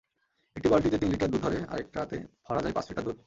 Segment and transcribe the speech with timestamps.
[0.55, 2.17] একটা বালতিতে তিন লিটার দুধ ধরে, আরেকটাতে
[2.45, 3.17] ভরা যায় পাঁচ লিটার দুধ।